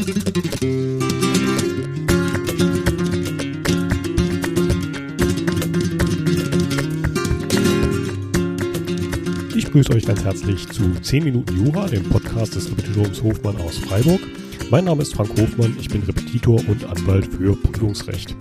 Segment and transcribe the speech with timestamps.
[0.00, 0.06] Ich
[9.70, 14.20] grüße euch ganz herzlich zu 10 Minuten Jura, dem Podcast des Repetitoriums Hofmann aus Freiburg.
[14.70, 18.34] Mein Name ist Frank Hofmann, ich bin Repetitor und Anwalt für Prüfungsrecht.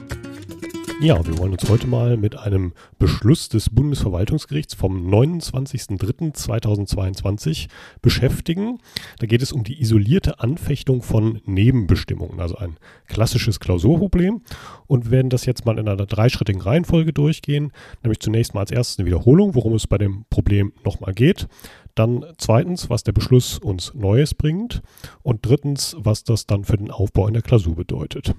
[1.01, 7.69] Ja, wir wollen uns heute mal mit einem Beschluss des Bundesverwaltungsgerichts vom 29.03.2022
[8.01, 8.79] beschäftigen.
[9.19, 12.75] Da geht es um die isolierte Anfechtung von Nebenbestimmungen, also ein
[13.07, 14.41] klassisches Klausurproblem.
[14.87, 17.71] Und wir werden das jetzt mal in einer dreischrittigen Reihenfolge durchgehen,
[18.03, 21.47] nämlich zunächst mal als erstes eine Wiederholung, worum es bei dem Problem nochmal geht.
[21.95, 24.81] Dann zweitens, was der Beschluss uns Neues bringt.
[25.23, 28.35] Und drittens, was das dann für den Aufbau in der Klausur bedeutet.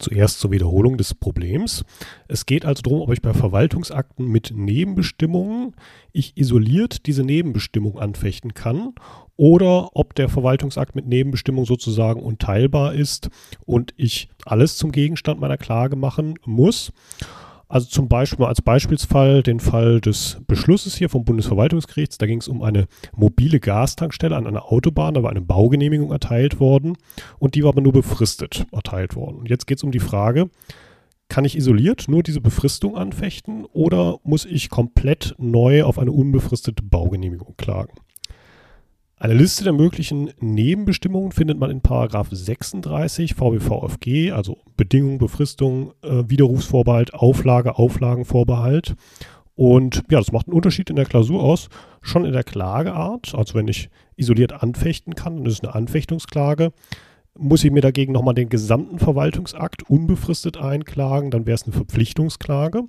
[0.00, 1.84] Zuerst zur Wiederholung des Problems.
[2.26, 5.74] Es geht also darum, ob ich bei Verwaltungsakten mit Nebenbestimmungen
[6.12, 8.94] ich isoliert diese Nebenbestimmung anfechten kann
[9.36, 13.30] oder ob der Verwaltungsakt mit Nebenbestimmung sozusagen unteilbar ist
[13.64, 16.92] und ich alles zum Gegenstand meiner Klage machen muss.
[17.70, 22.18] Also zum Beispiel als Beispielsfall den Fall des Beschlusses hier vom Bundesverwaltungsgerichts.
[22.18, 25.14] Da ging es um eine mobile Gastankstelle an einer Autobahn.
[25.14, 26.98] Da war eine Baugenehmigung erteilt worden
[27.38, 29.36] und die war aber nur befristet erteilt worden.
[29.36, 30.50] Und jetzt geht es um die Frage,
[31.28, 36.82] kann ich isoliert nur diese Befristung anfechten oder muss ich komplett neu auf eine unbefristete
[36.82, 37.92] Baugenehmigung klagen?
[39.22, 46.22] Eine Liste der möglichen Nebenbestimmungen findet man in Paragraph 36 VWVFG, also Bedingung, Befristung, äh,
[46.26, 48.94] Widerrufsvorbehalt, Auflage, Auflagenvorbehalt.
[49.54, 51.68] Und ja, das macht einen Unterschied in der Klausur aus.
[52.00, 56.72] Schon in der Klageart, also wenn ich isoliert anfechten kann, dann ist es eine Anfechtungsklage.
[57.38, 62.84] Muss ich mir dagegen nochmal den gesamten Verwaltungsakt unbefristet einklagen, dann wäre es eine Verpflichtungsklage.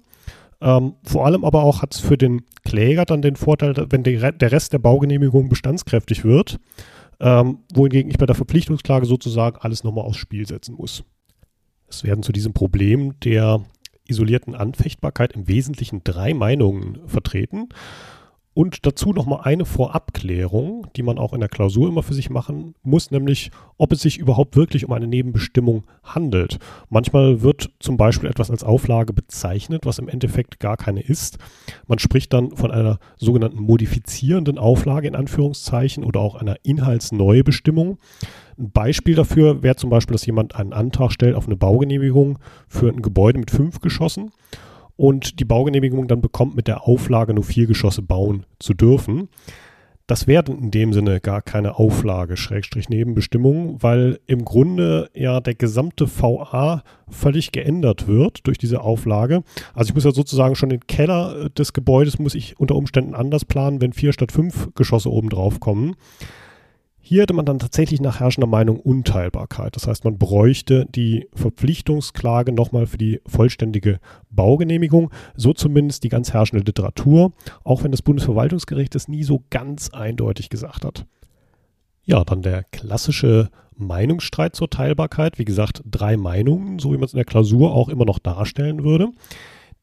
[0.62, 4.32] Ähm, vor allem aber auch hat es für den Kläger dann den Vorteil, wenn der,
[4.32, 6.60] der Rest der Baugenehmigung bestandskräftig wird,
[7.20, 11.04] ähm, wohingegen ich bei der Verpflichtungsklage sozusagen alles nochmal aufs Spiel setzen muss.
[11.88, 13.64] Es werden zu diesem Problem der
[14.08, 17.70] isolierten Anfechtbarkeit im Wesentlichen drei Meinungen vertreten.
[18.54, 22.76] Und dazu nochmal eine Vorabklärung, die man auch in der Klausur immer für sich machen
[22.84, 26.60] muss, nämlich ob es sich überhaupt wirklich um eine Nebenbestimmung handelt.
[26.90, 31.38] Manchmal wird zum Beispiel etwas als Auflage bezeichnet, was im Endeffekt gar keine ist.
[31.88, 38.00] Man spricht dann von einer sogenannten modifizierenden Auflage in Anführungszeichen oder auch einer Inhaltsneubestimmung.
[38.60, 42.38] Ein Beispiel dafür wäre zum Beispiel, dass jemand einen Antrag stellt auf eine Baugenehmigung
[42.68, 44.32] für ein Gebäude mit fünf Geschossen
[44.96, 49.30] und die Baugenehmigung dann bekommt mit der Auflage nur vier Geschosse bauen zu dürfen.
[50.12, 55.56] Das wäre in dem Sinne gar keine Auflage, Schrägstrich Nebenbestimmung, weil im Grunde ja der
[55.56, 59.44] gesamte VA völlig geändert wird durch diese Auflage.
[59.74, 63.46] Also ich muss ja sozusagen schon den Keller des Gebäudes muss ich unter Umständen anders
[63.46, 65.96] planen, wenn vier statt fünf Geschosse oben drauf kommen.
[67.12, 69.76] Hier hätte man dann tatsächlich nach herrschender Meinung Unteilbarkeit.
[69.76, 74.00] Das heißt, man bräuchte die Verpflichtungsklage nochmal für die vollständige
[74.30, 75.12] Baugenehmigung.
[75.36, 77.34] So zumindest die ganz herrschende Literatur,
[77.66, 81.06] auch wenn das Bundesverwaltungsgericht es nie so ganz eindeutig gesagt hat.
[82.06, 85.38] Ja, dann der klassische Meinungsstreit zur Teilbarkeit.
[85.38, 88.86] Wie gesagt, drei Meinungen, so wie man es in der Klausur auch immer noch darstellen
[88.86, 89.10] würde.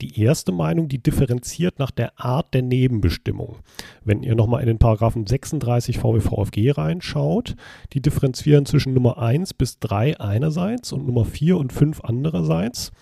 [0.00, 3.56] Die erste Meinung, die differenziert nach der Art der Nebenbestimmung.
[4.04, 7.56] Wenn ihr nochmal in den Paragraphen 36 VWVFG reinschaut,
[7.92, 12.92] die differenzieren zwischen Nummer 1 bis 3 einerseits und Nummer 4 und 5 andererseits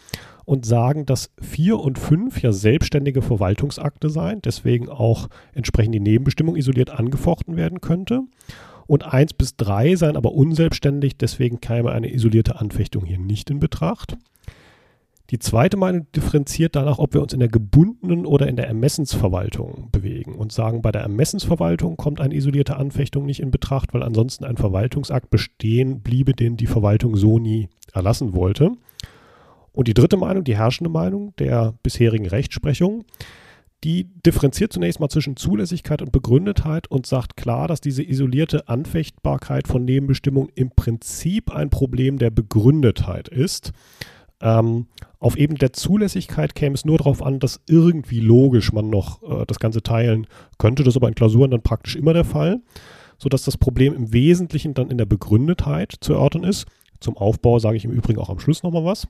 [0.46, 6.56] und sagen, dass 4 und 5 ja selbstständige Verwaltungsakte seien, deswegen auch entsprechend die Nebenbestimmung
[6.56, 8.22] isoliert angefochten werden könnte.
[8.86, 13.60] Und 1 bis 3 seien aber unselbstständig, deswegen käme eine isolierte Anfechtung hier nicht in
[13.60, 14.16] Betracht.
[15.30, 19.88] Die zweite Meinung differenziert danach, ob wir uns in der gebundenen oder in der Ermessensverwaltung
[19.90, 24.44] bewegen und sagen, bei der Ermessensverwaltung kommt eine isolierte Anfechtung nicht in Betracht, weil ansonsten
[24.44, 28.72] ein Verwaltungsakt bestehen bliebe, den die Verwaltung so nie erlassen wollte.
[29.72, 33.04] Und die dritte Meinung, die herrschende Meinung der bisherigen Rechtsprechung,
[33.84, 39.68] die differenziert zunächst mal zwischen Zulässigkeit und Begründetheit und sagt klar, dass diese isolierte Anfechtbarkeit
[39.68, 43.72] von Nebenbestimmungen im Prinzip ein Problem der Begründetheit ist.
[44.42, 44.86] Ähm,
[45.18, 49.46] auf Ebene der Zulässigkeit käme es nur darauf an, dass irgendwie logisch man noch äh,
[49.46, 50.26] das Ganze teilen
[50.58, 50.82] könnte.
[50.82, 52.60] Das ist aber in Klausuren dann praktisch immer der Fall,
[53.18, 56.66] sodass das Problem im Wesentlichen dann in der Begründetheit zu erörtern ist.
[57.00, 59.08] Zum Aufbau sage ich im Übrigen auch am Schluss nochmal was.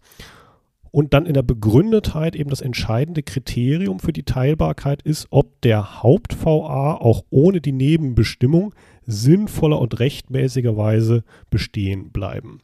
[0.93, 6.03] Und dann in der Begründetheit eben das entscheidende Kriterium für die Teilbarkeit ist, ob der
[6.03, 8.75] Haupt-VA auch ohne die Nebenbestimmung
[9.05, 12.61] sinnvoller und rechtmäßigerweise bestehen bleiben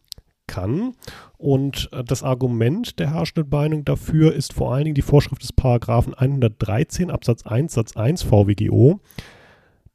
[0.53, 0.93] kann.
[1.39, 5.53] Und äh, das Argument der herrschenden Meinung dafür ist vor allen Dingen die Vorschrift des
[5.53, 9.01] Paragraphen 113 Absatz 1 Satz 1 VWGO.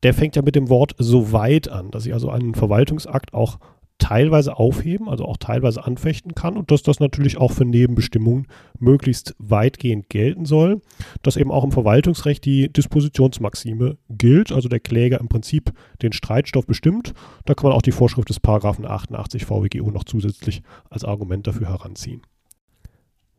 [0.04, 3.60] Der fängt ja mit dem Wort soweit an, dass ich also einen Verwaltungsakt auch
[4.00, 8.48] teilweise aufheben, also auch teilweise anfechten kann und dass das natürlich auch für Nebenbestimmungen
[8.80, 10.82] möglichst weitgehend gelten soll,
[11.24, 16.68] dass eben auch im Verwaltungsrecht die Dispositionsmaxime gilt, also der Kläger im Prinzip den Streitstoff
[16.68, 17.14] bestimmt.
[17.46, 21.70] Da kann man auch die Vorschrift des Paragraphen 88 VWGO noch zusätzlich als Argument dafür
[21.70, 22.22] heranziehen.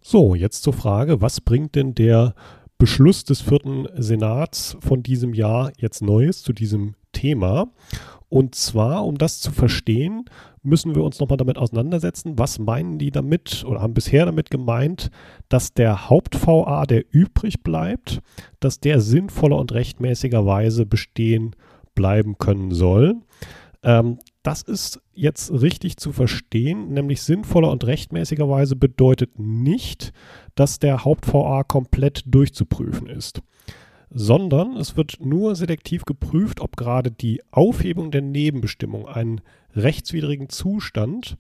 [0.01, 2.35] So, jetzt zur Frage, was bringt denn der
[2.79, 7.73] Beschluss des vierten Senats von diesem Jahr jetzt Neues zu diesem Thema?
[8.29, 10.27] Und zwar, um das zu verstehen,
[10.63, 15.11] müssen wir uns nochmal damit auseinandersetzen, was meinen die damit oder haben bisher damit gemeint,
[15.49, 18.21] dass der Haupt-VA, der übrig bleibt,
[18.61, 21.57] dass der sinnvoller und rechtmäßigerweise bestehen
[21.95, 23.17] bleiben können soll.
[23.83, 30.13] Ähm, das ist jetzt richtig zu verstehen, nämlich sinnvoller und rechtmäßigerweise bedeutet nicht,
[30.55, 33.43] dass der Haupt-VA komplett durchzuprüfen ist
[34.11, 39.41] sondern es wird nur selektiv geprüft, ob gerade die Aufhebung der Nebenbestimmung einen
[39.75, 41.37] rechtswidrigen Zustand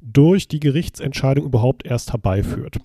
[0.00, 2.78] durch die Gerichtsentscheidung überhaupt erst herbeiführt.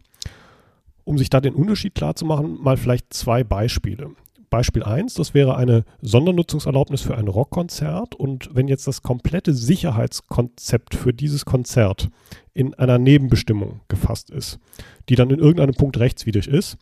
[1.03, 4.11] Um sich da den Unterschied klarzumachen, mal vielleicht zwei Beispiele.
[4.49, 10.95] Beispiel 1, das wäre eine Sondernutzungserlaubnis für ein Rockkonzert und wenn jetzt das komplette Sicherheitskonzept
[10.95, 12.09] für dieses Konzert
[12.53, 14.59] in einer Nebenbestimmung gefasst ist,
[15.07, 16.77] die dann in irgendeinem Punkt rechtswidrig ist,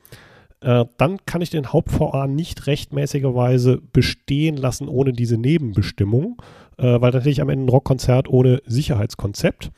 [0.61, 6.41] äh, dann kann ich den Haupt-VA nicht rechtmäßigerweise bestehen lassen ohne diese Nebenbestimmung,
[6.77, 9.71] äh, weil dann hätte ich am Ende ein Rockkonzert ohne Sicherheitskonzept.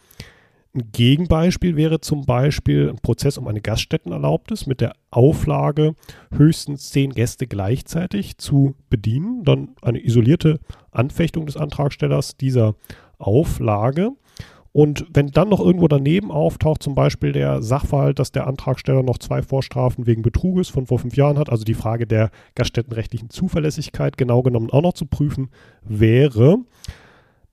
[0.79, 5.93] Ein Gegenbeispiel wäre zum Beispiel ein Prozess um eine Gaststättenerlaubnis mit der Auflage,
[6.31, 9.43] höchstens zehn Gäste gleichzeitig zu bedienen.
[9.43, 10.59] Dann eine isolierte
[10.91, 12.75] Anfechtung des Antragstellers dieser
[13.17, 14.11] Auflage.
[14.71, 19.17] Und wenn dann noch irgendwo daneben auftaucht, zum Beispiel der Sachverhalt, dass der Antragsteller noch
[19.17, 24.17] zwei Vorstrafen wegen Betruges von vor fünf Jahren hat, also die Frage der gaststättenrechtlichen Zuverlässigkeit
[24.17, 25.49] genau genommen auch noch zu prüfen
[25.83, 26.59] wäre,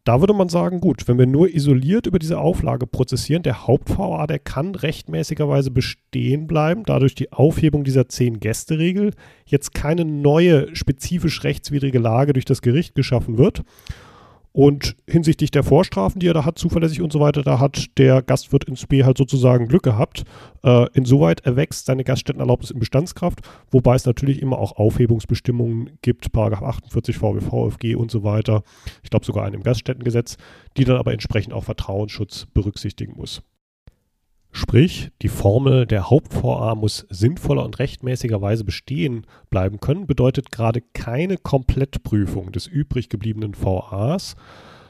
[0.07, 4.29] da würde man sagen, gut, wenn wir nur isoliert über diese Auflage prozessieren, der Haupt-VA,
[4.29, 9.15] der kann rechtmäßigerweise bestehen bleiben, dadurch die Aufhebung dieser Zehn-Gäste-Regel
[9.47, 13.65] jetzt keine neue spezifisch rechtswidrige Lage durch das Gericht geschaffen wird.
[14.57, 18.23] Und hinsichtlich der Vorstrafen, die er da hat, zuverlässig und so weiter, da hat der
[18.23, 20.25] Gastwirt ins B halt sozusagen Glück gehabt.
[20.65, 26.63] Äh, insoweit erwächst seine Gaststättenerlaubnis in Bestandskraft, wobei es natürlich immer auch Aufhebungsbestimmungen gibt, Paragraph
[26.63, 28.63] 48 VWV, VfG und so weiter.
[29.03, 30.39] Ich glaube sogar einen im Gaststättengesetz,
[30.79, 33.43] die dann aber entsprechend auch Vertrauensschutz berücksichtigen muss.
[34.59, 41.37] Sprich, die Formel der Haupt-VA muss sinnvoller und rechtmäßigerweise bestehen bleiben können, bedeutet gerade keine
[41.37, 44.35] Komplettprüfung des übrig gebliebenen VAs,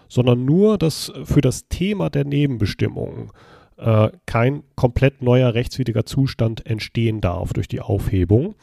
[0.09, 3.33] sondern nur, dass für das Thema der Nebenbestimmungen
[3.77, 8.55] äh, kein komplett neuer rechtswidriger Zustand entstehen darf durch die Aufhebung.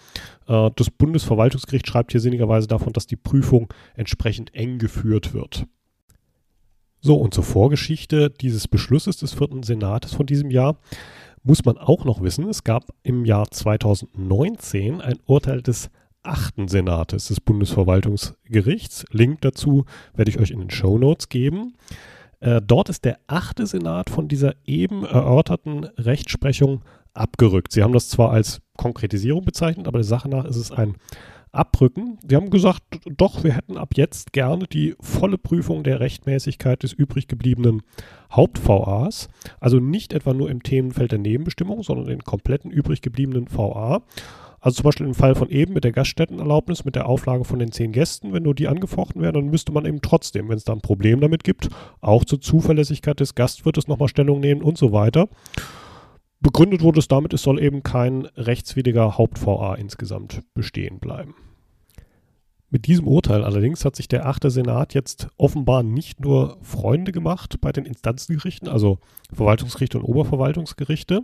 [0.47, 3.67] Äh, das Bundesverwaltungsgericht schreibt hier sinnigerweise davon, dass die Prüfung
[3.97, 5.65] entsprechend eng geführt wird.
[7.05, 10.77] So, und zur Vorgeschichte dieses Beschlusses des vierten Senates von diesem Jahr
[11.44, 15.89] muss man auch noch wissen, es gab im Jahr 2019 ein Urteil des
[16.21, 19.03] achten Senates des Bundesverwaltungsgerichts.
[19.11, 19.83] Link dazu
[20.15, 21.73] werde ich euch in den Show Notes geben.
[22.39, 26.83] Äh, dort ist der achte Senat von dieser eben erörterten Rechtsprechung
[27.13, 27.73] abgerückt.
[27.73, 30.95] Sie haben das zwar als Konkretisierung bezeichnet, aber der Sache nach ist es ein
[31.53, 32.17] abrücken.
[32.27, 32.81] Sie haben gesagt,
[33.15, 37.83] doch, wir hätten ab jetzt gerne die volle Prüfung der Rechtmäßigkeit des übrig gebliebenen
[38.35, 39.29] Haupt-VAs.
[39.59, 44.01] Also nicht etwa nur im Themenfeld der Nebenbestimmung, sondern den kompletten übrig gebliebenen VA.
[44.59, 47.73] Also zum Beispiel im Fall von eben mit der Gaststättenerlaubnis, mit der Auflage von den
[47.73, 50.71] zehn Gästen, wenn nur die angefochten werden, dann müsste man eben trotzdem, wenn es da
[50.71, 55.28] ein Problem damit gibt, auch zur Zuverlässigkeit des Gastwirtes nochmal Stellung nehmen und so weiter.
[56.44, 61.35] Begründet wurde es damit, es soll eben kein rechtswidriger Haupt-VA insgesamt bestehen bleiben.
[62.69, 67.62] Mit diesem Urteil allerdings hat sich der achte Senat jetzt offenbar nicht nur Freunde gemacht
[67.62, 69.00] bei den Instanzengerichten, also
[69.31, 71.21] Verwaltungsgerichte und Oberverwaltungsgerichte,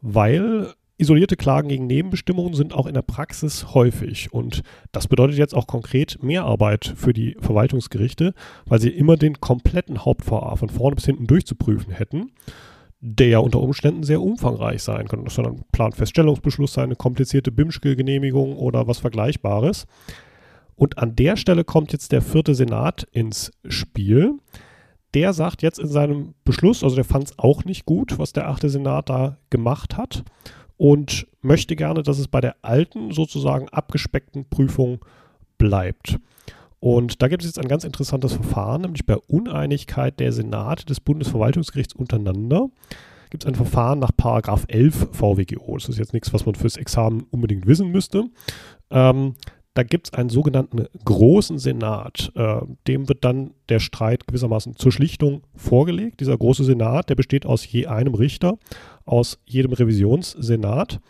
[0.00, 4.32] weil isolierte Klagen gegen Nebenbestimmungen sind auch in der Praxis häufig.
[4.32, 8.34] Und das bedeutet jetzt auch konkret mehr Arbeit für die Verwaltungsgerichte,
[8.66, 12.32] weil sie immer den kompletten Haupt-VA von vorne bis hinten durchzuprüfen hätten
[13.00, 15.24] der ja unter Umständen sehr umfangreich sein kann.
[15.24, 19.86] Das soll ein Planfeststellungsbeschluss sein, eine komplizierte BIMSCHL-Genehmigung oder was Vergleichbares.
[20.76, 24.38] Und an der Stelle kommt jetzt der vierte Senat ins Spiel.
[25.14, 28.48] Der sagt jetzt in seinem Beschluss, also der fand es auch nicht gut, was der
[28.48, 30.24] achte Senat da gemacht hat
[30.76, 35.04] und möchte gerne, dass es bei der alten, sozusagen abgespeckten Prüfung
[35.58, 36.18] bleibt.
[36.80, 41.00] Und da gibt es jetzt ein ganz interessantes Verfahren, nämlich bei Uneinigkeit der Senate des
[41.00, 42.68] Bundesverwaltungsgerichts untereinander
[43.30, 45.76] gibt es ein Verfahren nach Paragraph 11 VWGO.
[45.76, 48.24] Das ist jetzt nichts, was man fürs Examen unbedingt wissen müsste.
[48.90, 49.36] Ähm,
[49.74, 52.32] da gibt es einen sogenannten großen Senat.
[52.34, 56.20] Äh, dem wird dann der Streit gewissermaßen zur Schlichtung vorgelegt.
[56.20, 58.58] Dieser große Senat, der besteht aus je einem Richter,
[59.04, 61.00] aus jedem Revisionssenat.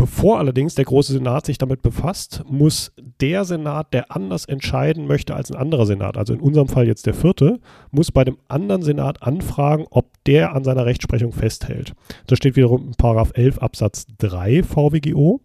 [0.00, 2.90] Bevor allerdings der große Senat sich damit befasst, muss
[3.20, 7.04] der Senat, der anders entscheiden möchte als ein anderer Senat, also in unserem Fall jetzt
[7.04, 11.92] der vierte, muss bei dem anderen Senat anfragen, ob der an seiner Rechtsprechung festhält.
[12.26, 15.42] Das steht wiederum in Paragraph 11 Absatz 3 VWGO.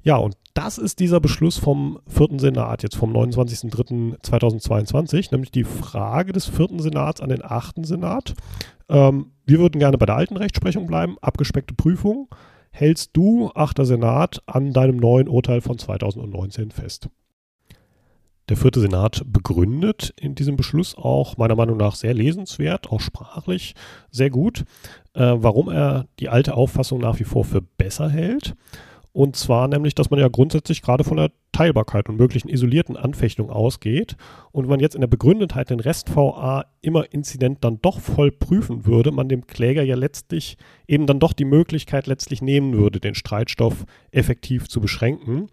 [0.00, 6.32] Ja, und das ist dieser Beschluss vom vierten Senat, jetzt vom 29.03.2022, nämlich die Frage
[6.32, 8.32] des vierten Senats an den achten Senat.
[8.88, 12.30] Ähm, wir würden gerne bei der alten Rechtsprechung bleiben, abgespeckte Prüfung.
[12.70, 17.08] Hältst du, achter Senat, an deinem neuen Urteil von 2019 fest?
[18.48, 23.74] Der vierte Senat begründet in diesem Beschluss auch meiner Meinung nach sehr lesenswert, auch sprachlich
[24.10, 24.64] sehr gut,
[25.12, 28.54] äh, warum er die alte Auffassung nach wie vor für besser hält.
[29.12, 33.50] Und zwar nämlich, dass man ja grundsätzlich gerade von der Teilbarkeit und möglichen isolierten Anfechtungen
[33.50, 34.16] ausgeht.
[34.52, 38.30] Und wenn man jetzt in der Begründetheit den Rest VA immer Inzident dann doch voll
[38.30, 43.00] prüfen würde, man dem Kläger ja letztlich eben dann doch die Möglichkeit letztlich nehmen würde,
[43.00, 45.48] den Streitstoff effektiv zu beschränken.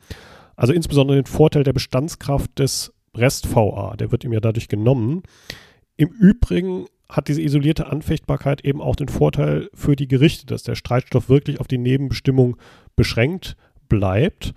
[0.55, 5.24] Also insbesondere den Vorteil der Bestandskraft des Rest VA, der wird ihm ja dadurch genommen.
[5.97, 10.75] Im Übrigen hat diese isolierte Anfechtbarkeit eben auch den Vorteil für die Gerichte, dass der
[10.75, 12.57] Streitstoff wirklich auf die Nebenbestimmung
[12.95, 13.57] beschränkt
[13.89, 14.53] bleibt.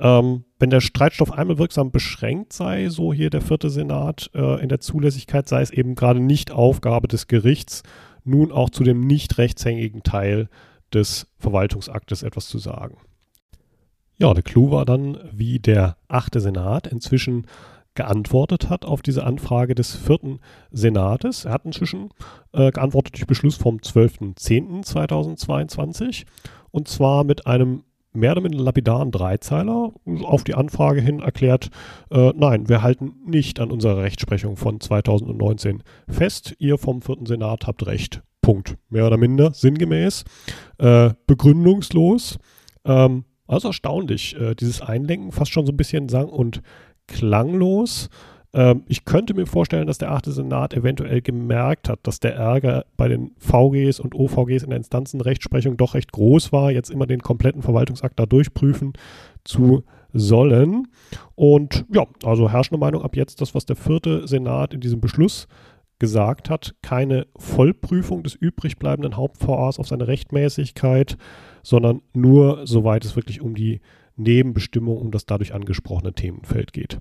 [0.00, 4.68] Ähm, wenn der Streitstoff einmal wirksam beschränkt sei, so hier der vierte Senat äh, in
[4.68, 7.82] der Zulässigkeit, sei es eben gerade nicht Aufgabe des Gerichts,
[8.24, 10.48] nun auch zu dem nicht rechtshängigen Teil
[10.92, 12.98] des Verwaltungsaktes etwas zu sagen.
[14.16, 17.46] Ja, der Clou war dann, wie der achte Senat inzwischen
[17.94, 20.38] geantwortet hat auf diese Anfrage des vierten
[20.70, 21.46] Senates.
[21.46, 22.10] Er hat inzwischen
[22.52, 26.24] äh, geantwortet durch Beschluss vom 12.10.2022
[26.70, 31.70] und zwar mit einem mehr oder minder lapidaren Dreizeiler auf die Anfrage hin erklärt,
[32.10, 36.54] äh, nein, wir halten nicht an unserer Rechtsprechung von 2019 fest.
[36.58, 38.22] Ihr vom vierten Senat habt recht.
[38.40, 38.76] Punkt.
[38.88, 40.24] Mehr oder minder sinngemäß,
[40.78, 42.38] äh, begründungslos.
[42.84, 46.62] Ähm, also erstaunlich, äh, dieses Einlenken, fast schon so ein bisschen sang- und
[47.06, 48.08] klanglos.
[48.54, 52.86] Ähm, ich könnte mir vorstellen, dass der achte Senat eventuell gemerkt hat, dass der Ärger
[52.96, 57.20] bei den VGs und OVGs in der Instanzenrechtsprechung doch recht groß war, jetzt immer den
[57.20, 58.92] kompletten Verwaltungsakt da durchprüfen
[59.44, 60.88] zu sollen.
[61.34, 65.46] Und ja, also herrschende Meinung ab jetzt das, was der vierte Senat in diesem Beschluss
[65.98, 71.16] gesagt hat, keine Vollprüfung des übrigbleibenden Haupt-VAs auf seine Rechtmäßigkeit,
[71.62, 73.80] sondern nur soweit es wirklich um die
[74.16, 76.98] Nebenbestimmung um das dadurch angesprochene Themenfeld geht.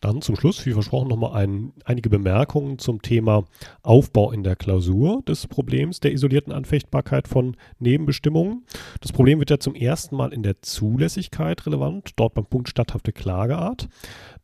[0.00, 3.44] Dann zum Schluss, wie versprochen, nochmal ein, einige Bemerkungen zum Thema
[3.82, 8.66] Aufbau in der Klausur des Problems der isolierten Anfechtbarkeit von Nebenbestimmungen.
[9.00, 13.12] Das Problem wird ja zum ersten Mal in der Zulässigkeit relevant, dort beim Punkt statthafte
[13.12, 13.88] Klageart.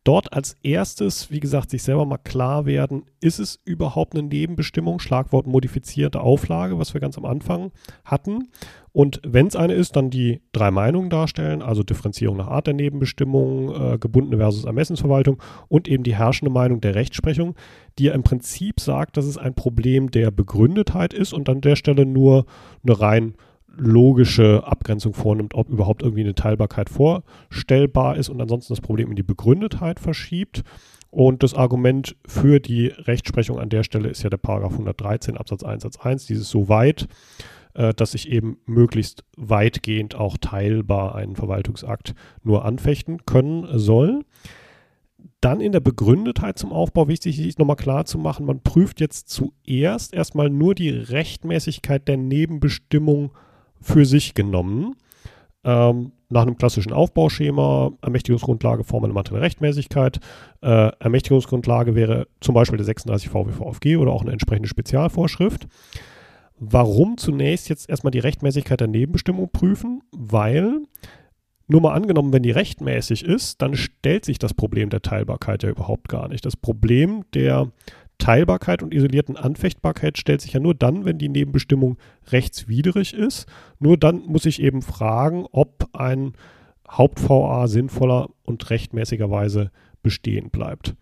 [0.04, 4.98] Dort als erstes, wie gesagt, sich selber mal klar werden, ist es überhaupt eine Nebenbestimmung,
[4.98, 7.70] Schlagwort modifizierte Auflage, was wir ganz am Anfang
[8.04, 8.48] hatten.
[8.92, 12.74] Und wenn es eine ist, dann die drei Meinungen darstellen, also Differenzierung nach Art der
[12.74, 17.54] Nebenbestimmung, äh, gebundene versus Ermessensverwaltung und eben die herrschende Meinung der Rechtsprechung,
[17.98, 21.76] die ja im Prinzip sagt, dass es ein Problem der Begründetheit ist und an der
[21.76, 22.44] Stelle nur
[22.82, 23.34] eine rein
[23.74, 29.16] logische Abgrenzung vornimmt, ob überhaupt irgendwie eine Teilbarkeit vorstellbar ist und ansonsten das Problem in
[29.16, 30.62] die Begründetheit verschiebt.
[31.10, 35.62] Und das Argument für die Rechtsprechung an der Stelle ist ja der Paragraph 113 Absatz
[35.62, 37.06] 1 Satz 1, dieses so weit,
[37.74, 44.24] äh, dass ich eben möglichst weitgehend auch teilbar einen Verwaltungsakt nur anfechten können soll.
[45.40, 49.28] Dann in der Begründetheit zum Aufbau wichtig ist nochmal klar zu machen, man prüft jetzt
[49.28, 53.32] zuerst erstmal nur die Rechtmäßigkeit der Nebenbestimmung
[53.80, 54.94] für sich genommen.
[55.64, 60.18] Ähm, nach einem klassischen Aufbauschema, Ermächtigungsgrundlage, formelle materielle Rechtmäßigkeit.
[60.60, 65.68] Äh, Ermächtigungsgrundlage wäre zum Beispiel der 36 VWVFG oder auch eine entsprechende Spezialvorschrift.
[66.64, 70.00] Warum zunächst jetzt erstmal die Rechtmäßigkeit der Nebenbestimmung prüfen?
[70.12, 70.82] Weil,
[71.66, 75.70] nur mal angenommen, wenn die rechtmäßig ist, dann stellt sich das Problem der Teilbarkeit ja
[75.70, 76.46] überhaupt gar nicht.
[76.46, 77.72] Das Problem der
[78.18, 81.98] Teilbarkeit und isolierten Anfechtbarkeit stellt sich ja nur dann, wenn die Nebenbestimmung
[82.30, 83.46] rechtswidrig ist.
[83.80, 86.34] Nur dann muss ich eben fragen, ob ein
[86.88, 89.72] Haupt-VA sinnvoller und rechtmäßigerweise
[90.04, 90.94] bestehen bleibt.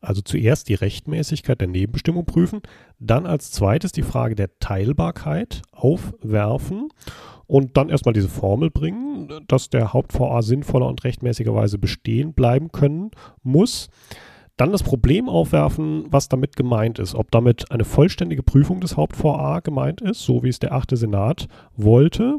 [0.00, 2.60] Also zuerst die Rechtmäßigkeit der Nebenbestimmung prüfen,
[3.00, 6.90] dann als zweites die Frage der Teilbarkeit aufwerfen
[7.46, 13.10] und dann erstmal diese Formel bringen, dass der Haupt-VA sinnvoller und rechtmäßigerweise bestehen bleiben können
[13.42, 13.88] muss.
[14.56, 17.14] Dann das Problem aufwerfen, was damit gemeint ist.
[17.14, 21.48] Ob damit eine vollständige Prüfung des Haupt-VA gemeint ist, so wie es der achte Senat
[21.76, 22.38] wollte.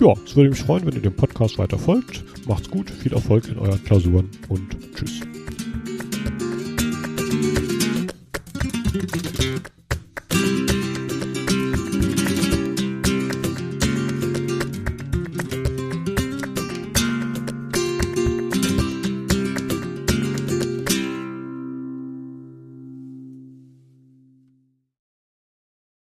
[0.00, 2.24] Ja, es würde mich freuen, wenn ihr dem Podcast weiter folgt.
[2.46, 5.20] Macht's gut, viel Erfolg in euren Klausuren und tschüss.